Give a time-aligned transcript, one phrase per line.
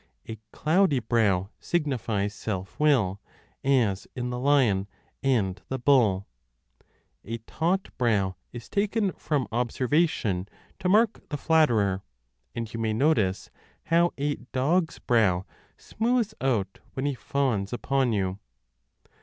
[0.27, 3.21] A cloudy brow signifies self will,
[3.63, 4.87] as in the lion
[5.21, 6.25] and the bull:
[7.23, 12.01] a taut brow is taken from observation to mark the flatterer,
[12.55, 13.51] and you may notice
[13.83, 15.45] how a dog s brow
[15.77, 18.39] smooths out when he fawns upon you.